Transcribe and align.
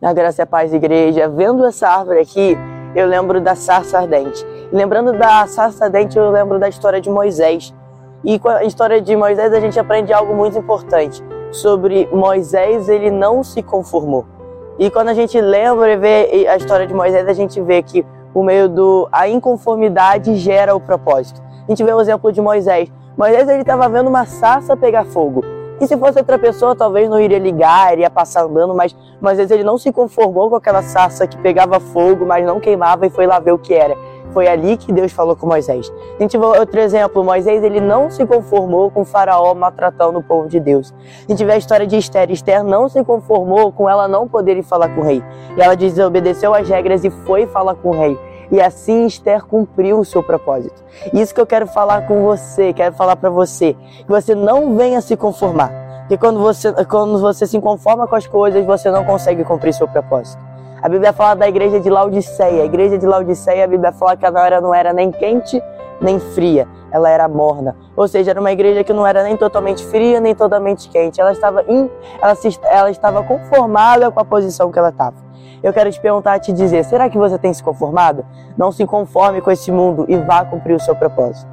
Na 0.00 0.12
graça 0.12 0.42
e 0.42 0.46
paz, 0.46 0.74
igreja. 0.74 1.28
Vendo 1.28 1.64
essa 1.64 1.88
árvore 1.88 2.20
aqui, 2.20 2.58
eu 2.94 3.06
lembro 3.06 3.40
da 3.40 3.54
sarça 3.54 3.98
ardente. 3.98 4.44
lembrando 4.72 5.12
da 5.12 5.46
sarça 5.46 5.84
ardente, 5.84 6.18
eu 6.18 6.30
lembro 6.30 6.58
da 6.58 6.68
história 6.68 7.00
de 7.00 7.08
Moisés. 7.08 7.72
E 8.24 8.38
com 8.38 8.48
a 8.48 8.64
história 8.64 9.00
de 9.00 9.14
Moisés, 9.16 9.52
a 9.52 9.60
gente 9.60 9.78
aprende 9.78 10.12
algo 10.12 10.34
muito 10.34 10.58
importante 10.58 11.22
sobre 11.52 12.08
Moisés, 12.12 12.88
ele 12.88 13.10
não 13.10 13.44
se 13.44 13.62
conformou. 13.62 14.26
E 14.78 14.90
quando 14.90 15.08
a 15.10 15.14
gente 15.14 15.40
lembra 15.40 15.92
e 15.92 15.96
vê 15.96 16.48
a 16.48 16.56
história 16.56 16.86
de 16.86 16.94
Moisés, 16.94 17.28
a 17.28 17.32
gente 17.32 17.60
vê 17.60 17.82
que 17.82 18.04
o 18.34 18.42
meio 18.42 18.68
do 18.68 19.08
a 19.12 19.28
inconformidade 19.28 20.34
gera 20.36 20.74
o 20.74 20.80
propósito. 20.80 21.42
A 21.66 21.70
gente 21.70 21.84
vê 21.84 21.92
o 21.92 22.00
exemplo 22.00 22.32
de 22.32 22.40
Moisés. 22.40 22.90
Moisés 23.16 23.48
ele 23.48 23.60
estava 23.60 23.88
vendo 23.88 24.08
uma 24.08 24.24
sarça 24.24 24.76
pegar 24.76 25.04
fogo. 25.04 25.44
E 25.82 25.86
se 25.88 25.96
fosse 25.96 26.16
outra 26.16 26.38
pessoa, 26.38 26.76
talvez 26.76 27.10
não 27.10 27.18
iria 27.18 27.40
ligar, 27.40 27.92
iria 27.92 28.08
passar 28.08 28.44
andando, 28.44 28.72
mas, 28.72 28.94
mas 29.20 29.32
às 29.32 29.38
vezes 29.38 29.50
ele 29.50 29.64
não 29.64 29.76
se 29.76 29.90
conformou 29.90 30.48
com 30.48 30.54
aquela 30.54 30.80
sarça 30.80 31.26
que 31.26 31.36
pegava 31.36 31.80
fogo, 31.80 32.24
mas 32.24 32.46
não 32.46 32.60
queimava 32.60 33.04
e 33.04 33.10
foi 33.10 33.26
lá 33.26 33.40
ver 33.40 33.50
o 33.50 33.58
que 33.58 33.74
era. 33.74 33.96
Foi 34.32 34.46
ali 34.46 34.76
que 34.76 34.92
Deus 34.92 35.10
falou 35.10 35.34
com 35.34 35.44
Moisés. 35.44 35.92
Gente 36.20 36.36
outro 36.36 36.78
exemplo, 36.78 37.24
Moisés 37.24 37.64
ele 37.64 37.80
não 37.80 38.12
se 38.12 38.24
conformou 38.24 38.92
com 38.92 39.00
o 39.00 39.04
faraó 39.04 39.52
maltratando 39.54 40.20
o 40.20 40.22
povo 40.22 40.48
de 40.48 40.60
Deus. 40.60 40.94
A 41.28 41.32
gente 41.32 41.44
vê 41.44 41.54
a 41.54 41.56
história 41.56 41.84
de 41.84 41.96
Esther. 41.96 42.30
Esther 42.30 42.62
não 42.62 42.88
se 42.88 43.02
conformou 43.02 43.72
com 43.72 43.90
ela 43.90 44.06
não 44.06 44.28
poder 44.28 44.62
falar 44.62 44.88
com 44.94 45.00
o 45.00 45.04
rei. 45.04 45.20
E 45.56 45.60
ela 45.60 45.74
desobedeceu 45.74 46.54
as 46.54 46.68
regras 46.68 47.02
e 47.02 47.10
foi 47.10 47.44
falar 47.48 47.74
com 47.74 47.90
o 47.90 47.98
rei. 47.98 48.16
E 48.52 48.60
assim 48.60 49.06
Esther 49.06 49.46
cumpriu 49.46 49.98
o 49.98 50.04
seu 50.04 50.22
propósito. 50.22 50.84
Isso 51.14 51.34
que 51.34 51.40
eu 51.40 51.46
quero 51.46 51.66
falar 51.66 52.06
com 52.06 52.22
você, 52.22 52.74
quero 52.74 52.94
falar 52.94 53.16
para 53.16 53.30
você, 53.30 53.74
que 54.04 54.10
você 54.10 54.34
não 54.34 54.76
venha 54.76 55.00
se 55.00 55.16
conformar. 55.16 55.81
Porque 56.12 56.26
quando 56.26 56.40
você, 56.40 56.70
quando 56.84 57.18
você 57.18 57.46
se 57.46 57.58
conforma 57.58 58.06
com 58.06 58.14
as 58.14 58.26
coisas, 58.26 58.62
você 58.66 58.90
não 58.90 59.02
consegue 59.02 59.44
cumprir 59.44 59.72
seu 59.72 59.88
propósito. 59.88 60.38
A 60.82 60.86
Bíblia 60.86 61.10
fala 61.10 61.34
da 61.34 61.48
igreja 61.48 61.80
de 61.80 61.88
Laodiceia. 61.88 62.64
A 62.64 62.66
igreja 62.66 62.98
de 62.98 63.06
Laodiceia, 63.06 63.64
a 63.64 63.66
Bíblia 63.66 63.92
fala 63.92 64.14
que 64.14 64.26
ela 64.26 64.60
não 64.60 64.74
era 64.74 64.92
nem 64.92 65.10
quente 65.10 65.62
nem 66.02 66.20
fria, 66.20 66.68
ela 66.90 67.08
era 67.08 67.26
morna. 67.28 67.74
Ou 67.96 68.06
seja, 68.06 68.32
era 68.32 68.40
uma 68.40 68.52
igreja 68.52 68.84
que 68.84 68.92
não 68.92 69.06
era 69.06 69.22
nem 69.22 69.38
totalmente 69.38 69.86
fria 69.86 70.20
nem 70.20 70.34
totalmente 70.34 70.86
quente. 70.90 71.18
Ela 71.18 71.32
estava, 71.32 71.64
in, 71.66 71.88
ela, 72.20 72.34
se, 72.34 72.60
ela 72.64 72.90
estava 72.90 73.22
conformada 73.22 74.10
com 74.10 74.20
a 74.20 74.24
posição 74.24 74.70
que 74.70 74.78
ela 74.78 74.90
estava. 74.90 75.16
Eu 75.62 75.72
quero 75.72 75.90
te 75.90 75.98
perguntar, 75.98 76.38
te 76.40 76.52
dizer, 76.52 76.84
será 76.84 77.08
que 77.08 77.16
você 77.16 77.38
tem 77.38 77.54
se 77.54 77.62
conformado? 77.62 78.22
Não 78.54 78.70
se 78.70 78.84
conforme 78.84 79.40
com 79.40 79.50
esse 79.50 79.72
mundo 79.72 80.04
e 80.08 80.16
vá 80.18 80.44
cumprir 80.44 80.74
o 80.74 80.80
seu 80.80 80.94
propósito. 80.94 81.50